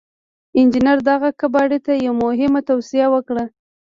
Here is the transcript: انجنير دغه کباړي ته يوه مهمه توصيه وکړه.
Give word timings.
انجنير 0.59 0.99
دغه 1.09 1.29
کباړي 1.39 1.79
ته 1.85 1.93
يوه 2.05 2.19
مهمه 2.23 2.61
توصيه 2.69 3.07
وکړه. 3.13 3.43